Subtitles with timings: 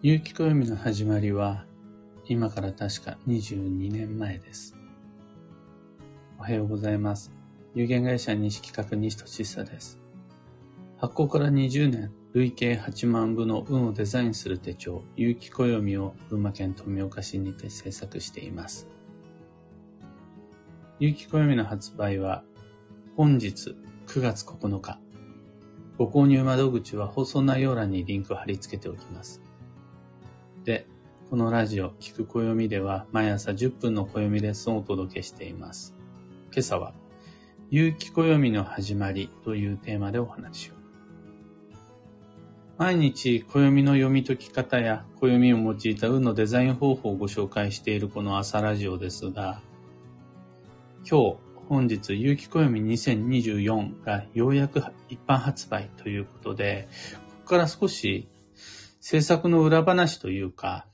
[0.00, 1.64] 有機暦の始まりは、
[2.24, 4.76] 今から確か22年前です。
[6.38, 7.32] おはようございます。
[7.74, 9.98] 有限会社西企画西俊久です。
[10.98, 18.86] 発行から20年、累計8万部の運をデザインする手帳、有機暦を群馬県富岡市にて制作しています。
[21.00, 22.44] 有機暦の発売は、
[23.16, 23.74] 本日
[24.06, 25.00] 9月9日。
[25.96, 29.42] ご購入窓口は放送内容欄にリンクを貼り付けておきます。
[30.68, 30.86] で、
[31.30, 35.94] このラジオ、聞く暦では毎朝10分の暦レッスンをお届けしています。
[36.52, 36.92] 今朝は、
[37.70, 40.74] 有機暦の始まりというテーマでお話を。
[42.76, 49.62] 毎日暦の読み解き方や暦を用いた運のデザイン方法をご紹介しているこの朝ラジオですが、
[51.10, 51.36] 今日、
[51.70, 58.28] 本日、有機暦2024がようやく一般発売ということで、ここから少し
[59.00, 60.86] 制作の裏話というか、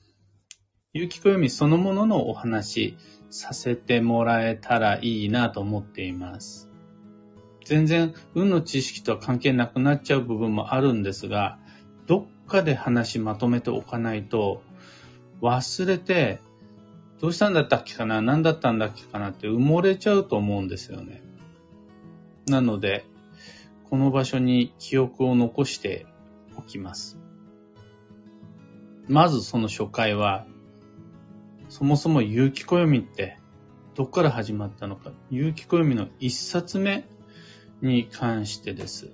[0.93, 2.97] 有機暦そのもののお話
[3.31, 6.71] させてもらえたらいいなと思っています。
[7.65, 11.59] 全然運の知識とは関係なくなっちゃう部分もあるんですが、
[12.07, 14.63] どっかで話まとめておかないと、
[15.41, 16.41] 忘れて、
[17.21, 21.23] どうしたんだったっけかな何だったんだっけかなって埋もれちゃうと思うんですよね。
[22.47, 23.07] なので、
[23.89, 26.07] この場所に記憶を残して
[26.57, 27.24] おきます。
[29.09, 30.47] まずその初回は、
[31.69, 33.39] そもそも有機暦って
[33.95, 37.05] どっから始まったのか、有機暦の一冊目
[37.83, 39.13] に関してです。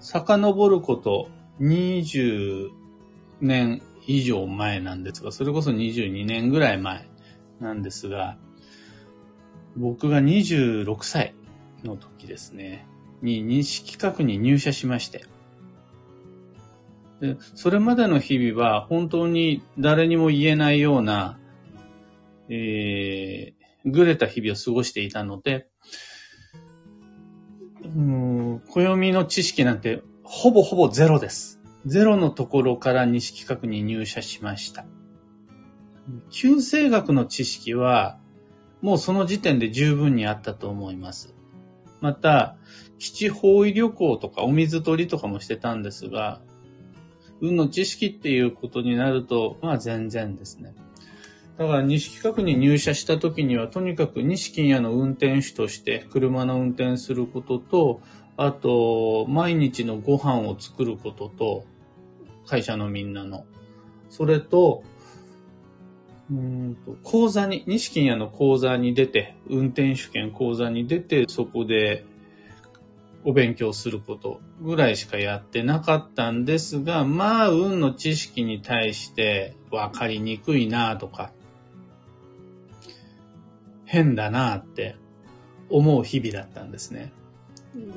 [0.00, 1.28] 遡ること
[1.60, 2.70] 20
[3.40, 7.08] 年以上前なんですが、それこそ22年ぐらい前
[7.60, 8.36] なんですが、
[9.76, 11.34] 僕が26歳
[11.84, 12.86] の時ですね、
[13.22, 15.24] に西企画に入社しまして、
[17.20, 21.38] でそれまでの日々は本当に誰にも言えないような、
[22.48, 25.68] えー、ぐれた日々を過ごしていたので、
[27.84, 31.60] うん、暦の知識なんてほぼほぼゼロです。
[31.86, 34.84] ゼロのところから西企画に入社しました。
[36.30, 38.18] 旧生学の知識は、
[38.82, 41.34] もうその時点で十分にあったと思います。
[42.00, 42.56] また、
[42.98, 46.40] 基地方位旅行とかお水取りとかもしてたんですが、
[47.40, 50.74] 運の知識っていうことになると、まあ全然ですね。
[51.58, 58.00] だから西企画に入社した時には、とにかく西金屋の運転手として車の運転することと、
[58.36, 61.64] あと、毎日のご飯を作ることと、
[62.46, 63.46] 会社のみんなの。
[64.10, 64.82] それと、
[66.30, 72.04] うんと講座に、西金屋の講座に出て、運転手兼講座に出て、そこで
[73.26, 81.32] お勉強することぐらいしかやってなかったんですが、まあ、運の知識に対して分かりにくいなとか、
[83.84, 84.94] 変だなって
[85.68, 87.12] 思う日々だったんですね。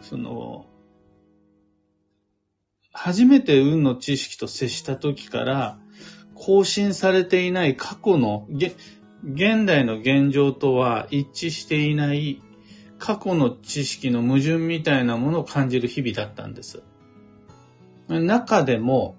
[0.01, 0.65] その、
[2.91, 5.77] 初めて運の知識と接した時から、
[6.33, 8.47] 更新されていない過去の、
[9.23, 12.41] 現代の現状とは一致していない
[12.99, 16.83] 過去の知識の矛盾みたいなものを感じる日々だったんです。
[18.07, 19.15] 中でも、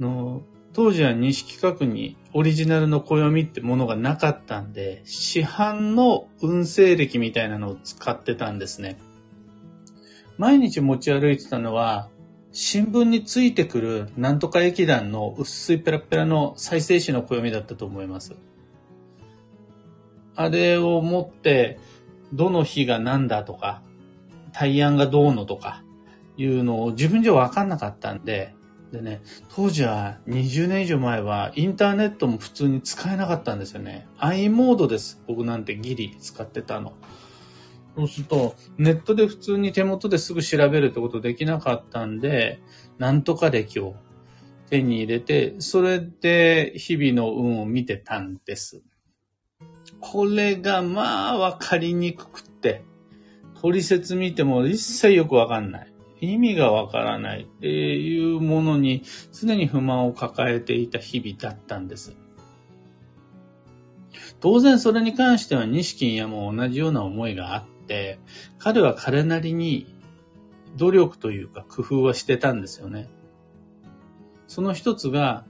[0.00, 0.42] の
[0.72, 8.98] 当時は西企画にオリジナルの暦ってものがなかったんで、市販の運勢歴みたいなのを使ってたんですね。
[10.36, 12.08] 毎日持ち歩いてたのは、
[12.52, 18.34] 新聞についてくるなんとか駅団の薄いペラペラの再生紙の暦だったと思います。
[20.36, 21.78] あれを持って、
[22.32, 23.82] どの日が何だとか、
[24.52, 25.82] 対案がどうのとか、
[26.36, 28.54] いうのを自分じゃわかんなかったんで、
[28.92, 29.22] でね、
[29.54, 34.06] 当時は20年以上前はインターネットも普通に使えなかったんですよね。
[34.18, 35.20] i モードです。
[35.26, 36.92] 僕なんてギリ使ってたの。
[37.96, 42.60] そうすると、ネットで普通に手元ですぐ調べるってことできなかったんで、
[42.98, 43.96] なんとか歴を
[44.70, 48.82] 手に入れて、それで日々の運を見てたんです。
[50.06, 52.84] これがまあわかりにくくって、
[53.62, 55.92] 取説見ても一切よくわかんない。
[56.20, 59.02] 意味がわからないっていうものに
[59.32, 62.14] 常に不満を抱えていた日々だったんです。
[64.40, 68.18] 当然それに関しては錦やも同じような思いがあって、
[68.58, 69.86] 彼は彼なりに
[70.76, 73.08] 努力というか工夫はしてたんですよね。
[74.48, 75.46] その一つが、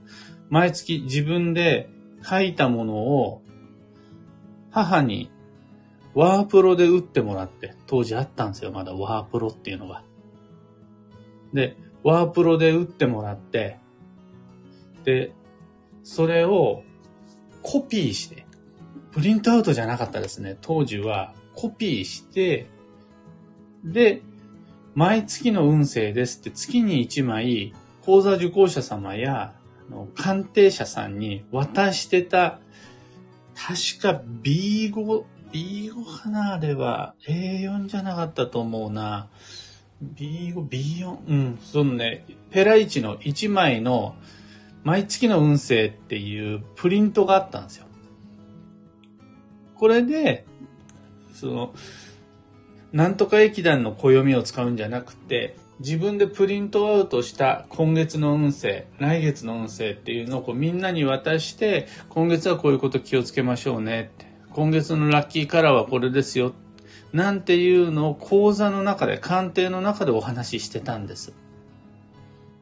[0.49, 1.89] 毎月自分で
[2.23, 3.41] 書いたものを
[4.75, 5.31] 母に
[6.15, 10.03] ワープロで打ってもらって、当時あったんですよ、まだワープロっていうのが。
[11.53, 13.79] で、ワープロで打ってもらって、
[15.05, 15.33] で、
[16.03, 16.83] それを
[17.63, 18.45] コピーして、
[19.11, 20.57] プリントアウトじゃなかったですね。
[20.59, 22.67] 当時はコピーして、
[23.85, 24.23] で、
[24.93, 29.55] 毎月の運勢ですって月に1枚、講座受講者様や
[30.15, 32.59] 鑑定者さんに渡してた、
[33.55, 37.15] 確か B5、B5 かなあれは。
[37.27, 39.29] A4 じゃなかったと思うな。
[40.03, 44.15] B5、B4、うん、そのね、ペライチの1枚の
[44.83, 47.85] 毎月の運勢っていうプリントがあったんですよ。
[49.75, 50.45] これで、
[51.33, 51.73] その、
[52.91, 64.25] なんとか駅団の暦を使うんじゃなくて、自分でプリントアウトした今月の運勢、来月の運勢っていうのをこうみんなに渡して、今月はこういうこと気をつけましょうねって。
[64.53, 66.53] 今月のラッキーカラーはこれですよ。
[67.11, 71.33] なんていうのを講座の中で、鑑定の中でお話ししてたんです。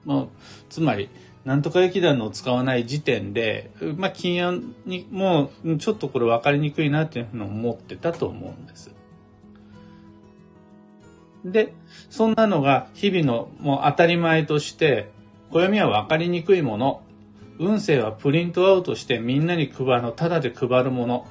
[0.06, 0.30] もう、
[0.70, 1.10] つまり、
[1.46, 8.92] なんとか駅団のを使わない時点で、まあ、禁案にもう、ちょっとこれ分かりにくいなっていうのを思ってたと思うんです。
[11.46, 11.74] で、
[12.10, 15.10] そんなのが日々のもう当たり前として、
[15.52, 17.02] 暦は分かりにくいもの、
[17.60, 21.28] 運勢はプリントアウトしてみんなに配るの、ただで配るもの。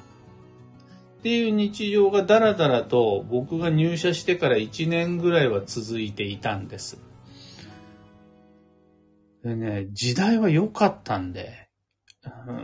[1.19, 7.01] っていう日常がだらだらと僕が入社してから1年ぐらいは続いていたんです。
[9.43, 11.62] でね、時代は良かったんで、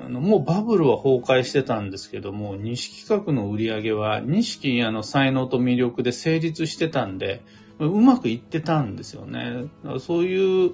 [0.09, 7.41] もうバブルは崩壊してたんですけども、西企画の売り上げは西屋の才能と魅力で成立してたんで、
[7.79, 9.65] うまくいってたんですよね。
[9.99, 10.73] そういう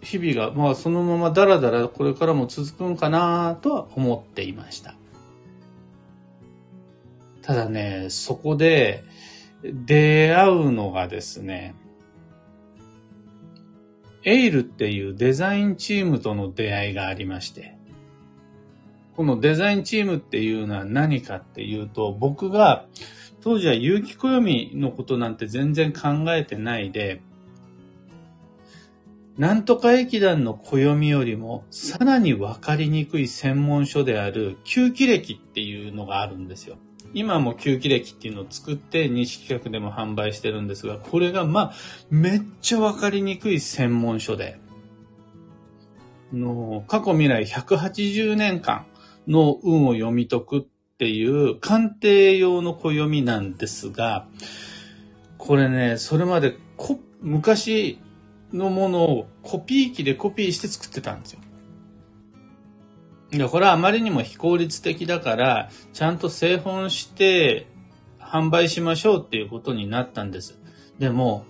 [0.00, 4.94] 日々が、まあそのままだらだらこれからも続くんかなとは思っていました。
[7.42, 9.04] ただね、そこで
[9.62, 11.74] 出会うのがですね、
[14.26, 17.78] エイルっていうデザインチームとの出会いがありまして、
[19.14, 22.86] このデザインチームっていうのは何かっていうと、僕が
[23.40, 27.22] 当時は有機暦のことなんて全然考えてないで、
[29.38, 36.78] なんとか駅団の暦よりもさらにわかりにくい専門書である吸気歴っていうのがあるんですよ。
[37.16, 41.72] 今も吸気歴っていうのを作って西企画でも販売してるんですが、これがまあ、
[42.10, 44.60] めっちゃわかりにくい専門書で、
[46.30, 48.84] の過去未来180年間
[49.26, 50.64] の運を読み解くっ
[50.98, 54.28] ていう鑑定用の暦なんですが、
[55.38, 56.58] これね、それまで
[57.22, 57.98] 昔
[58.52, 61.40] のものをコピー機でコピーして作ってたんですよ。
[63.32, 67.66] いや、これはあまりにも非効率的だから、ちゃんと製本して
[68.20, 70.58] 販売しましょうっていうことになったんです。
[70.98, 71.44] でも、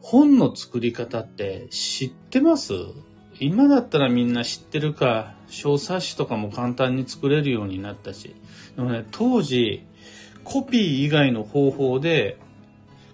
[0.00, 2.72] 本の作り方って知ってます？
[3.40, 8.36] 今だったらみんな知ってるか、小冊子とかも簡単に作れるようになったし。
[8.76, 9.84] でもね、当時、
[10.44, 12.38] コピー以外の方法で、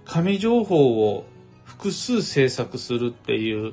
[0.04, 1.24] 紙情報を
[1.64, 3.72] 複数制作するっていう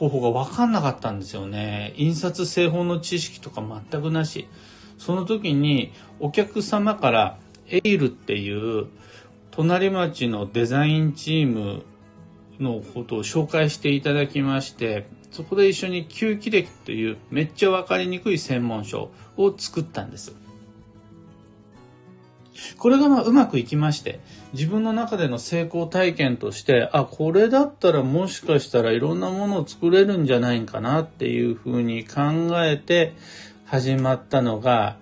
[0.00, 1.92] 方法が分かんなかったんですよね。
[1.96, 4.48] 印刷製法の知識とか全くなし。
[4.96, 7.38] その時にお客様から
[7.68, 8.86] エイルっていう
[9.50, 11.84] 隣町のデザインチーム
[12.58, 20.34] のことを紹介していただきまして、そこで一緒に吸気歴というめっちゃ分かりにくい専門書を作ったんです。
[22.78, 24.20] これがまあうまくいきまして、
[24.52, 32.20] 自分の中での成功体験として、あ、これだったらもしかしたらいろんなものを作れるんじゃないかなっていうふうに考
[32.64, 33.14] えて
[33.64, 34.98] 始まったのが、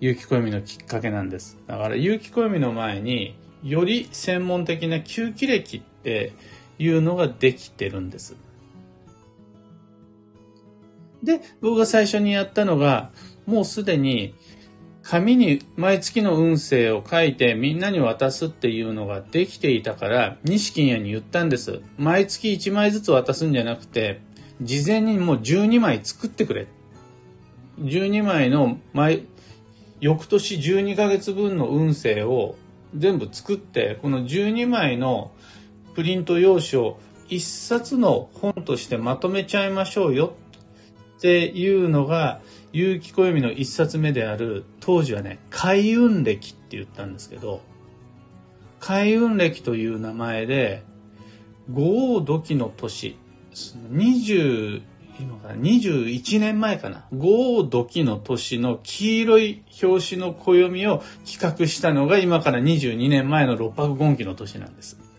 [0.00, 1.58] 有機暦のきっかけなんです。
[1.66, 6.32] だから有機暦の前により専門的な吸気歴って
[6.78, 8.36] いうのができてるんです。
[11.22, 13.10] で、僕が最初にやったのが、
[13.46, 14.34] もうすでに
[15.10, 21.80] 紙に毎月の運勢を書いてみんなに渡すっていうのができていたから、西金谷に言ったんです。
[21.98, 24.20] 毎月1枚ずつ渡すんじゃなくて、
[24.62, 26.68] 事前にもう12枚作ってくれ。
[27.80, 29.26] 12枚の毎、
[29.98, 32.54] 翌年12ヶ月分の運勢を
[32.94, 35.32] 全部作って、この12枚の
[35.96, 40.34] プリント用紙を一冊の本としてまとめちゃいましょうよ
[41.18, 42.40] っていうのが、
[42.72, 47.62] 結城暦の一冊目である、当時はね、開運歴って言ったんですけど、
[48.78, 50.82] 開運歴という名前で、
[51.72, 53.16] 五王土器の年、
[53.52, 54.82] 20、
[55.20, 65.09] 今かな、21年前かな、五王土器の年の黄色い表紙の暦を企画したのが今から22年前の六白権期の年なんです。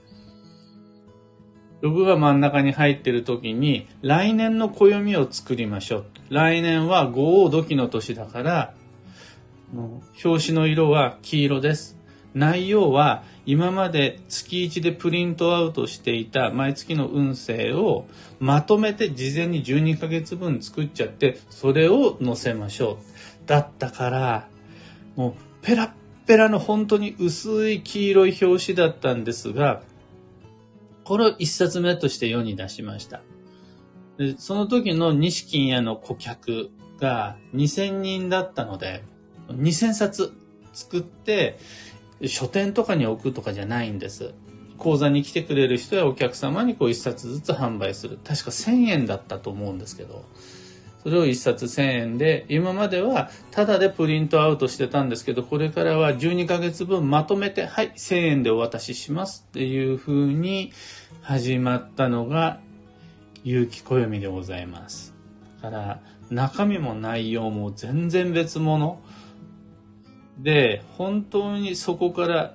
[1.82, 6.06] ログが真ん中に入っている時に、来年の暦を作りましょう。
[6.30, 8.74] 来年は五王土器の年だから、
[10.24, 11.98] 表紙の色は黄色です。
[12.34, 18.06] 内容は今まで月1でプリントアウトしていた毎月の運勢を
[18.40, 23.00] まとめて事前に12ヶ月分作っちゃってそれを載せましょ
[23.46, 23.48] う。
[23.48, 24.48] だったから
[25.16, 25.34] もう
[25.66, 25.92] ペラッ
[26.26, 29.82] ペラの本当に薄い黄色い表紙だったんですが
[31.12, 33.20] これを一冊目として世に出しました。
[34.18, 39.04] でその時の西金屋の顧客が2000人だったので
[39.50, 40.32] 2000冊
[40.72, 41.60] 作って
[42.26, 44.34] 書店とかに置くとかじゃないんです。
[44.78, 48.18] 講座に来てくれる人やお客様にこう一冊ずつ販売する。
[48.24, 50.24] 確か1000円だったと思うんですけど、
[51.04, 60.72] それを一冊1000円で、今まではタダでプリントアウトしてたんですけど、これからは12ヶ月分まとめて、はい、1000円でお渡ししますっていう風に
[61.22, 62.60] 始まったのが、
[63.44, 65.16] 有機暦でございます。
[65.64, 69.02] だから、中身も内容も全然別物。
[70.38, 72.54] で、本当にそこから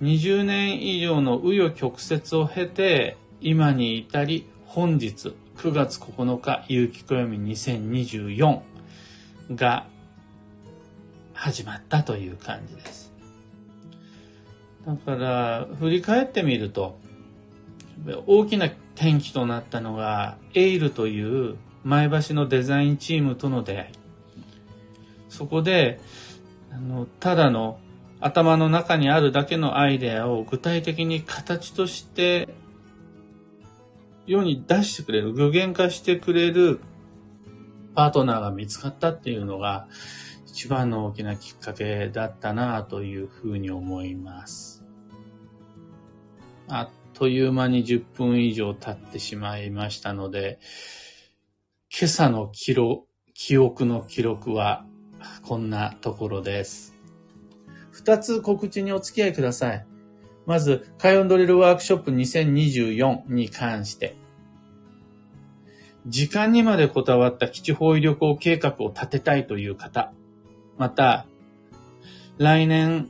[0.00, 8.60] 20年以上の紆余曲折を経て、今に至り、本日9月9日、有機暦2024
[9.56, 9.86] が
[11.34, 13.12] 始まったという感じです。
[14.86, 16.96] だから、振り返ってみると、
[18.28, 23.88] 大きな転機となったのが、エイルという前橋のデザインチームとの出会い。
[25.28, 25.98] そこで、
[26.70, 27.80] あの、ただの
[28.20, 32.48] 頭の中にあるだけのアイデアを具体的に形として
[34.28, 36.80] 世に出してくれる、具現化してくれる
[37.94, 39.88] パートナーが見つかったっていうのが
[40.46, 44.84] 一番の大きなきっかけだったなというふうに思います。
[46.68, 50.60] あっという間に10分以上経ってしまいましたので、
[51.90, 54.84] 今朝の記録、記憶の記録は
[55.42, 56.94] こんなところです。
[57.90, 59.86] 二つ告知にお付き合いください。
[60.46, 64.16] まず、カイオンドリルワークショップ2024に関して、
[66.08, 70.12] 時間にまでこだわった基地方位旅行計画を立てたいという方、
[70.76, 71.26] また、
[72.38, 73.08] 来年、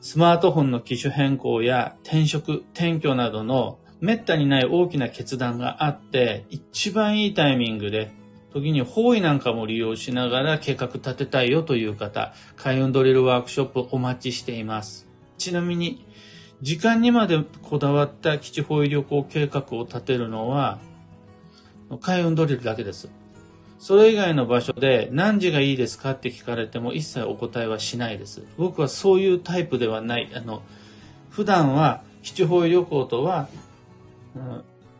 [0.00, 8.12] スマートフォンの機種変更や転職、転居などの滅多にない大きな決断があって、一番いいタイミングで
[8.52, 15.06] 時に方位なんかも利用しながら計画立てたいよという方、開運ドリルワークショップお待ちしています。
[15.36, 16.06] ちなみに、
[16.62, 20.78] 時間にまでこだわった基地方位旅行計画を立てるのは、
[21.96, 23.08] 開運ドリルだけです。
[23.78, 28.42] それ以外の場所で何時がいいですかって聞かれても一切お答えはしないです。
[28.56, 30.30] 僕はそういうタイプではない。
[30.34, 30.62] あの、
[31.30, 33.48] 普段は基地方旅行とは、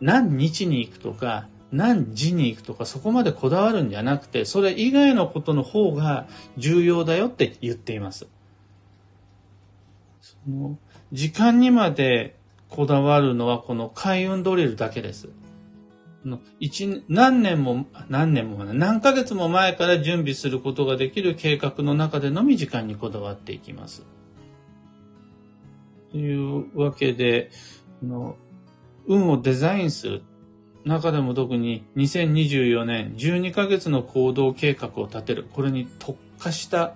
[0.00, 8.26] 何日に行くとか、何時に行くとかそこまでこだわるんじゃなくて、それ以外のことの方が重要だよって言っています。
[10.20, 10.78] その
[11.12, 12.36] 時間にまで
[12.68, 15.28] こだわるのはこの開運ドリルだけです。
[16.58, 24.04] 一何年も、何年も、何ヶ月も前から準備することができる計画の中でのみ時間にこだわっていきます。
[26.10, 27.50] というわけで、
[28.02, 28.36] の
[29.06, 30.22] 運をデザインする。
[30.84, 35.44] 中でも特に2024年12ヶ月の行動計画を立てる。
[35.52, 36.94] これに特化した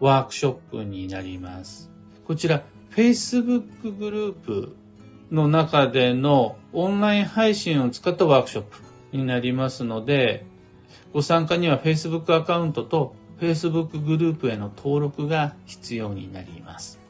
[0.00, 1.90] ワークショップになります。
[2.26, 4.76] こちら、Facebook グループ
[5.30, 8.78] の中でのオンライン配信を使ったワークショップ
[9.12, 10.46] になりますので、
[11.12, 17.00] ご参加には Facebook アカウントと Facebook グループへの登録が必要になります。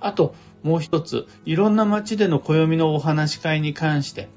[0.00, 4.28] あと、もう一つ、いろんな街での暦のお話し会に関して、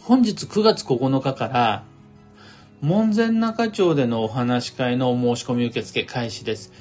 [0.00, 1.84] 本日9月9日から、
[2.80, 6.72] 門前仲町でのお話し会のお申し込み受付開始です。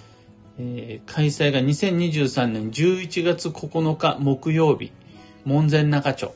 [0.60, 4.91] えー、開催が2023年11月9日木曜日、
[5.45, 6.33] 門前仲町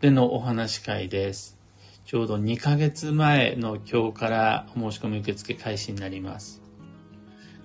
[0.00, 1.56] でのお話会です。
[2.04, 6.62] ちょうど2ヶ月前の今日からお申し込み受付開始になります。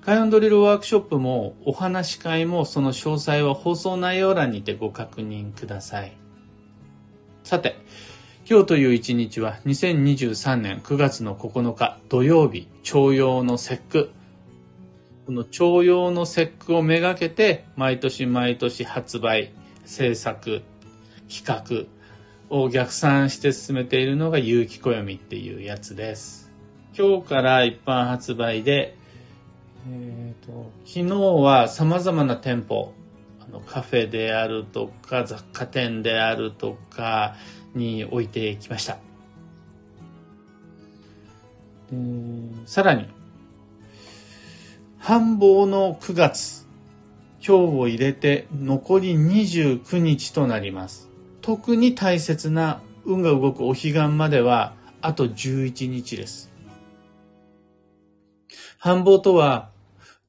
[0.02, 6.14] 開運ドリルワークショップもお話し会もその詳細は放送内容欄にてご確認ください。
[7.44, 7.76] さて、
[8.50, 14.12] 今日という一日は2023年9月の9日土曜日、徴用の節句。
[15.30, 19.54] この徴用の節句をめがけて毎年毎年発売、
[19.86, 20.64] 制作、
[21.32, 21.86] 企画
[22.50, 26.52] を逆算して進めているのが有機暦っていうやつです。
[26.98, 28.98] 今日から一般発売で
[29.88, 32.92] えーと、昨日は様々な店舗、
[33.40, 37.36] あのカフェであるとか雑貨店であるとか
[37.76, 38.98] に置いてきました。
[42.66, 43.19] さらに、
[45.10, 46.68] 繁忙の9月、
[47.44, 51.10] 今日を入れて残り29日となります。
[51.42, 56.52] 特に大切な運が動くお彼岸まではあと11日です。
[58.78, 59.72] 繁忙とは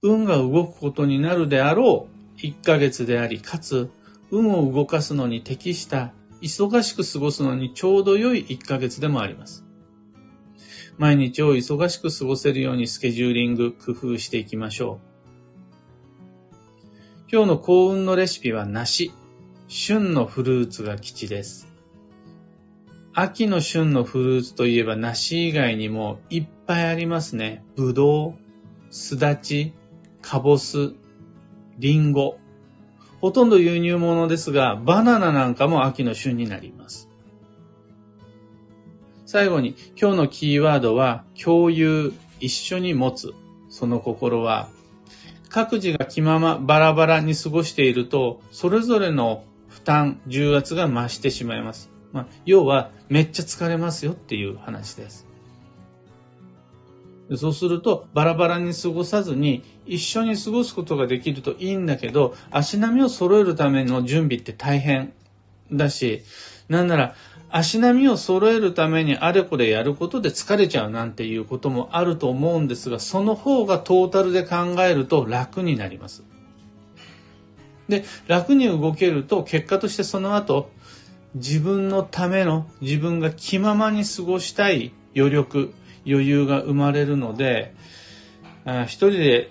[0.00, 2.08] 運が動くことになるであろ
[2.38, 3.90] う1ヶ月であり、かつ
[4.30, 9.66] 運を動かすのに適した忙しく過ごすのにちょうど良い1ヶ月でもあります。
[11.00, 15.08] 毎日を忙しく過ごせるようにスケジューリング、工夫していきましょう。
[17.32, 19.10] 今日の幸運のレシピは梨。
[19.66, 21.68] 旬のフルーツが吉です。
[23.14, 27.64] 秋の旬のフルーツといえば梨以外にもいっぱいありますね。
[27.76, 28.34] ぶどう、
[28.90, 29.72] すだち、
[30.20, 30.92] かぼす、
[31.78, 32.36] りんご。
[33.22, 37.09] ほとんど輸入物ですが、バナナなんかも秋の旬になります。
[39.30, 43.32] 最後に、今日のキーワードは、共有、一緒に持つ。
[43.68, 44.68] その心は、
[45.48, 51.92] 各自が気ままバラバラに過ごしていると、それぞれの負担、重圧が増してしまいます。
[52.12, 55.28] まあ、要は、めっちゃ疲れますよっていう話です。
[57.36, 65.12] そうすると、バラバラに過ごさずに、一緒に過ごすことができるといいんだけど、足並みを揃えるための準備って大変
[65.70, 66.22] だし、
[66.68, 67.14] なんなら、
[67.52, 76.22] 足並みを揃えるためにあれこれやることで疲れちゃうなんていうこともあると思うんですが、その方がトータルで考えると楽になります。
[77.88, 80.70] で、楽に動けると結果としてその後、
[81.34, 85.72] 自分のための自分が気ままに過ごしたい余力、
[86.06, 87.74] 余裕が生まれるので、
[88.64, 89.50] あ一人で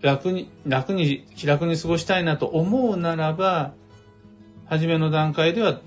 [0.00, 3.72] 楽に、楽に、気楽に過ごしたいなと思うならば、
[4.66, 5.80] 初めの段階では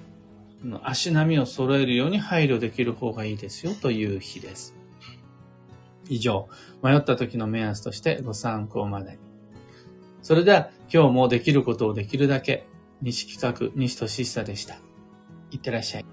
[0.84, 4.76] 足並みを揃えるように配慮できる方がいいですよという日です。
[6.10, 6.50] 以上、
[6.84, 9.18] 迷った時の目安としてご参考までに。
[10.22, 12.68] それでは今日もできることをできるだけ、
[13.02, 14.76] 西企画西俊久でした。
[15.52, 16.06] いってらっしゃい。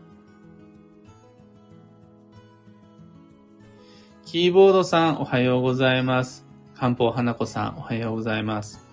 [4.25, 6.47] キーボードさんおはようございます。
[6.75, 8.87] 漢方花子さんおはようございます。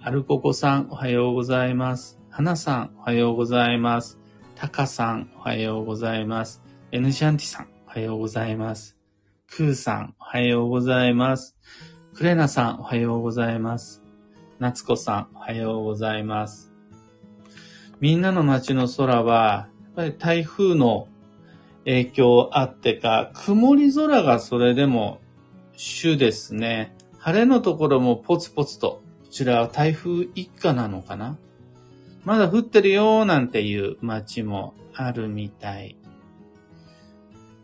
[0.00, 2.20] アルココさんおはようございます。
[2.30, 4.23] 花さんおはようございます。
[4.56, 6.62] タカさん、おはようございます。
[6.92, 8.96] エヌシャンティさん、おはようございます。
[9.50, 11.56] クーさん、おはようございます。
[12.14, 14.02] クレナさん、おはようございます。
[14.60, 16.72] ナツコさん、おはようございます。
[18.00, 21.08] みんなの街の空は、やっぱり台風の
[21.84, 25.20] 影響あってか、曇り空がそれでも
[25.76, 26.96] 主ですね。
[27.18, 31.38] 晴れのところもポツポツと、こちらは台風一過なのかな？
[32.24, 35.96] まだ降ってるよなんていう街もあるみたい。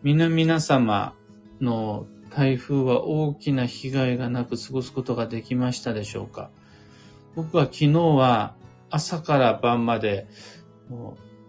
[0.02, 1.14] 皆皆様
[1.60, 6.50] の台風は大きな被害がなく過ごすことができましたでしょうか？
[7.34, 8.54] 僕は昨日は
[8.90, 10.26] 朝から晩まで、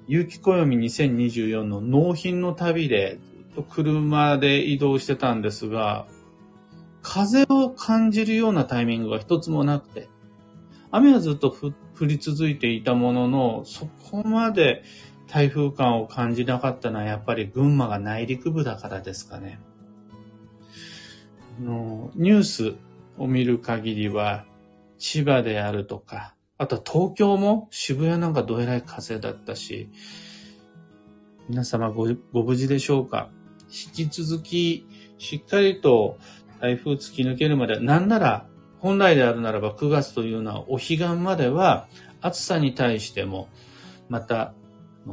[0.08, 3.20] 有機暦2024の納品の旅で
[3.56, 6.08] ずっと車で移動してたんですが、
[7.02, 10.08] 風を感じるようなタイミングが一つもなくて、
[10.92, 11.72] 雨はずっと降っ
[12.02, 14.84] 降り続いていたものの、そこまで
[15.28, 19.60] 台風感を感じなかったのはやっぱり群馬が内陸部だからですかね。
[21.60, 22.76] のニュース
[23.20, 24.46] を見る限りは、
[24.98, 29.90] 千葉であるとか、あと東京も渋谷なんかどえらい風だったし、
[31.50, 33.30] 皆様ごご無事でしょうか
[33.96, 34.88] 引き続き、
[35.20, 36.18] しっかりと
[36.60, 38.48] 台風突き抜けるまで、なんなら
[38.82, 41.88] 本来であるならば9月というのはお彼岸までは
[42.20, 43.48] 暑さに対しても、
[44.10, 44.54] また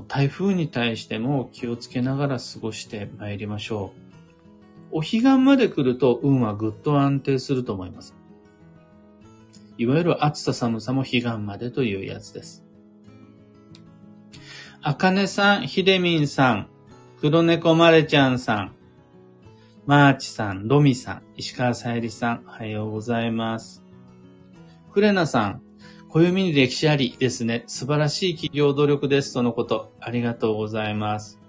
[0.09, 3.93] 台風に対しても気をつけながら過ごしてまいりましょ
[4.93, 4.99] う。
[4.99, 8.15] お彼岸まで来ると運はぐっと安定すると思います。
[9.77, 12.65] いわゆる暑さ寒さも彼岸までというやつです。
[14.81, 16.69] あかねさん、ひでみんさん、
[17.21, 18.73] 黒猫まれちゃんさん、
[19.89, 23.83] マーチさん、ロミさん、石川さゆりさん、おはようございます。
[24.93, 25.63] クレナさん、
[26.11, 27.65] 暦に歴史ありですね。
[27.69, 29.33] 素晴らしい企業努力です。
[29.33, 29.95] とのこと。
[29.99, 31.41] ありがとうございます。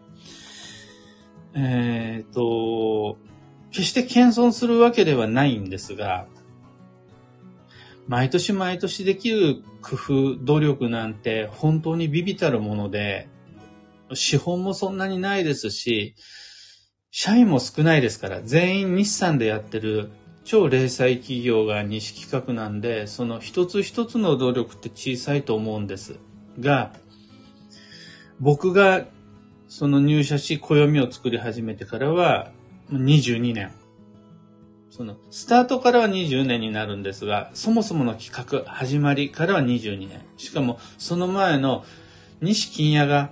[1.53, 3.17] えっ、と、
[3.71, 6.25] 決して謙遜するわけではないんですが、
[8.07, 13.27] 毎年毎年できる工夫、努力なんて本当にビビたるもので、
[14.13, 16.15] 資本もそんなにないですし、
[17.11, 20.11] 社員も少ないですから、全員日産でやってる
[20.43, 26.19] 超零細企業が西企画なんで、その一つ一つの努力って小さいと思うんです。
[26.59, 26.93] が、
[28.39, 29.05] 僕が
[29.67, 32.51] その入社し暦を作り始めてからは
[32.91, 33.71] 22年。
[34.89, 40.21] その、スタートからは20年になるんですが、そもそもの企画、始まりからは22年。
[40.37, 41.85] しかも、その前の
[42.41, 43.29] 西金屋が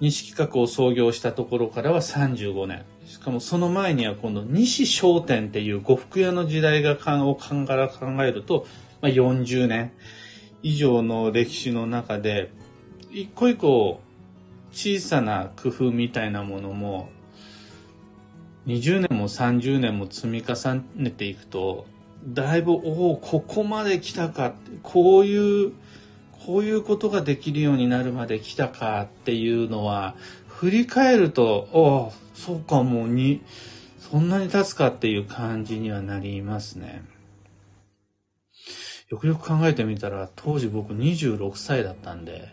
[0.00, 2.84] 西企画を創業したところからは35年。
[3.24, 7.66] かもその前には今度西商店っていう呉服屋の時代がかを考
[8.22, 8.66] えると、
[9.00, 9.92] まあ、40年
[10.62, 12.50] 以上の歴史の中で、
[13.10, 14.00] 一個一個
[14.72, 17.08] 小さな工夫みたいなものも、
[18.66, 21.86] 20年も30年も積み重ねていくと、
[22.26, 25.72] だいぶ、おお、ここまで来たかって、こういう
[26.46, 30.14] こういうことができるようになるまで来たかっていうのは、
[30.56, 33.42] 振り返ると、おそうか、もうに、
[33.98, 37.02] そんなに経つかっていう感じにはなりますね。
[39.08, 42.48] よくよく考えてみたら、当時僕26歳だったんで、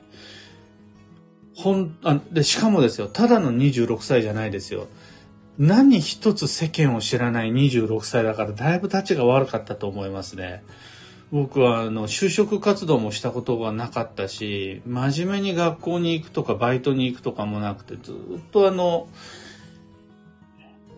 [1.55, 4.87] ほん、あ、で、しかもですよ、ただの26歳じゃないですよ。
[5.57, 10.63] 何一つ世間を知らない26歳だから、だいぶ立ちが悪かったと思いますね。
[11.31, 18.15] 僕はあの就職活動もしたことがなかったし真面目に学校に行くとかバイトに行くとかもなくてずっ
[18.51, 19.07] とあの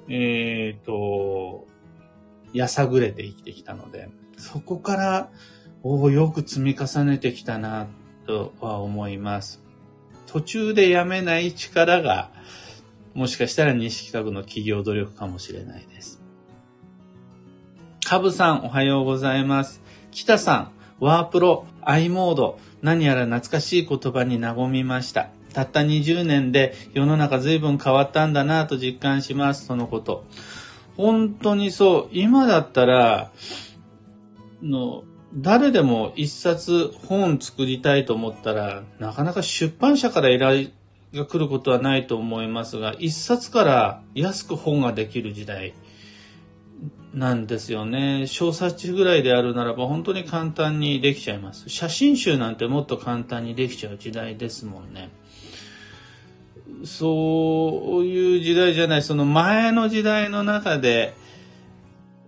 [0.09, 1.67] えっ、ー、と
[2.51, 5.29] やさぐれて生きてきたのでそこから
[5.83, 7.87] およく積み重ねてきたな
[8.25, 9.61] とは思います。
[10.27, 12.31] 途中でやめない力が
[13.13, 16.23] もしかしたら西企画の企業努力かもしれないです。
[18.03, 19.82] カブさんおはようございます。
[20.13, 25.29] 北さん、ワープロ、i モード、何やら懐かしい言葉に和みました。
[25.53, 30.25] たった20年で世の中随分変わったんだなと実感します、そのこと。
[30.95, 33.31] 本当にそう、今だったら、
[34.61, 35.03] の、
[35.35, 40.69] 誰でも一冊本作りたいと思ったら、なかなか出版社から依頼
[41.13, 45.73] が来ることはないと思いますが、一冊から安く本ができる時代
[47.13, 48.25] なんですよね。
[48.25, 51.69] 小冊子ぐらいであるならば本当に簡単にできちゃいます。
[51.69, 55.11] 写真集なんてもっと簡単にできちゃう時代ですもんね。
[56.85, 61.13] そういう時代じゃない、その前の時代の中で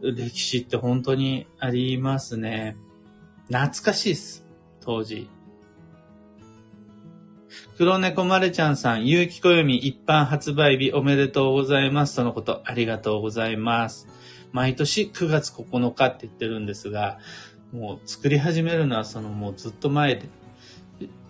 [0.01, 2.77] 歴史って本当にありますね。
[3.47, 4.45] 懐かしいです。
[4.81, 5.27] 当時。
[7.77, 12.15] 黒猫まれちゃんさん、有機暦一般発売日おめでとうございます。
[12.15, 14.07] とのこと、ありがとうございます。
[14.55, 17.19] 毎年9月9日って言ってるんですが、
[17.73, 20.29] もう作り始めるのはそのもうずっと前で、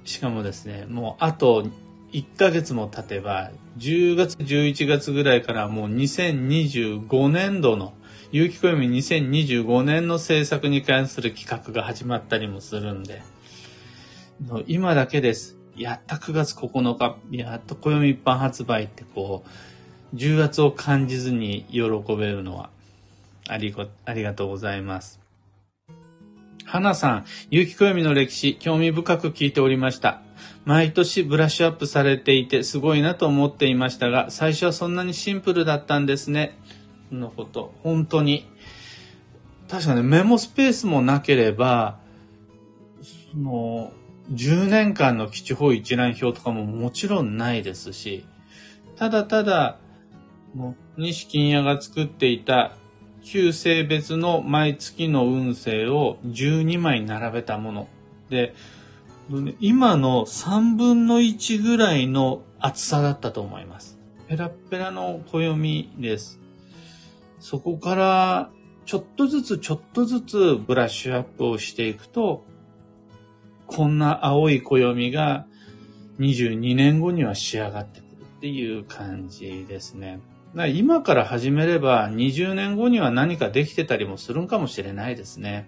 [0.04, 1.66] しかもですね、もうあと
[2.12, 7.96] 1ヶ月も経てば、10月、11月ぐらいからもう2025年度の、
[8.32, 13.24] 有機暦2025年の制作に関する企画が始まったりもするんで、
[14.68, 15.58] 今だけです。
[15.76, 19.44] やった9月9日、やっと暦一般発売ってこ
[20.14, 21.82] う、10月を感じずに喜
[22.16, 22.70] べるのは、
[23.48, 25.20] ありが、ありがとうございます。
[26.66, 30.22] 花さん、有機暦の歴史、興味深く聞いておりました。
[30.66, 36.58] 毎年ブラッシュアップされていてすごいなと思っていましたが、最初はそんなにシンプルだったんですね。
[37.12, 38.50] のこと、本当に。
[39.70, 42.00] 確かにメモスペースもなければ、
[43.32, 43.92] その、
[44.32, 48.26] 10年間の基地方一覧表とかももちろんないですし、
[48.96, 49.78] ただただ、
[50.56, 52.76] もう、西金屋が作っていた
[53.26, 57.88] 旧性別の毎月の運勢を12枚並べたもの。
[58.30, 58.54] で、
[59.60, 63.98] 今の3分の1ぐらいの厚さだったと思います。
[64.28, 66.40] ペラペラの暦です。
[67.40, 68.52] そこから
[68.86, 72.46] ちょっとずつちょっとずつブラッシュアップをしていくと、
[73.66, 75.48] こんな青い暦が
[76.20, 78.08] 22年後には仕上がってくる
[78.38, 80.20] っていう感じですね。
[80.68, 85.68] 今から始めれば20年後には何かできてたりもするんかもしれないですね。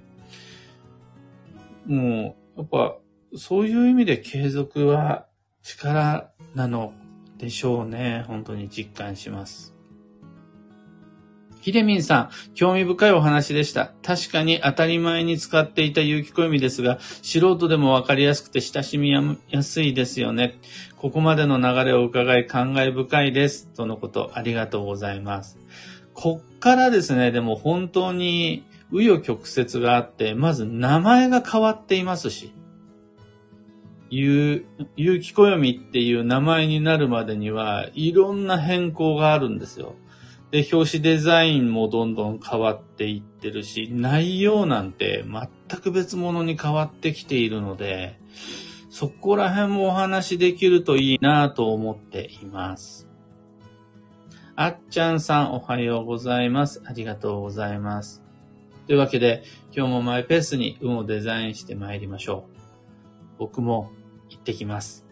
[1.85, 2.97] もう、やっぱ、
[3.35, 5.25] そういう意味で継続は
[5.61, 6.93] 力なの
[7.37, 8.23] でしょうね。
[8.27, 9.76] 本当に実感します。
[11.67, 13.91] ひでみんさん、興味深いお話でした。
[14.01, 19.21] 確かに当たり前に使っていた有機暦ですが、素人でもわかりやすくて親しみや
[19.63, 20.61] すいですよね。
[20.95, 23.67] ここまでの流れを伺い感慨深いです。
[23.75, 25.59] とのこと、ありがとうございます。
[26.13, 32.53] こっからですね、でも本当に紆余曲折があって、まず名前が変わっていますし、
[34.09, 34.63] 有
[34.95, 39.95] 機暦っていう名前になるまでには、いろんな変更があるんですよ。
[40.51, 48.19] で、表紙デザインもどんどん変わっていってるし、内容なんて全く別物に変わってきているので、
[48.89, 53.07] そこら辺もお話しできるといいなと思っています。
[54.55, 56.81] あっちゃんさんおはようございます。
[56.85, 58.23] ありがとうございます。
[58.87, 59.43] というわけで、
[59.75, 62.57] 今日もマイペースに運をデザインして参りましょう。
[63.37, 63.91] 僕も
[64.29, 65.06] 行ってきます。